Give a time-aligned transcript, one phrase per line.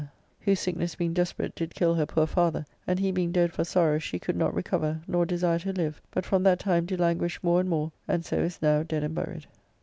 [0.01, 3.11] See ante, October 3rd] whose sickness being desperate, did kill her poor father; and he
[3.11, 6.57] being dead for sorrow, she could not recover, nor desire to live, but from that
[6.57, 9.45] time do languish more and more, and so is now dead and buried.